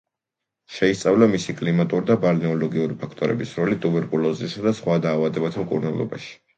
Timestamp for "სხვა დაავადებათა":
4.83-5.65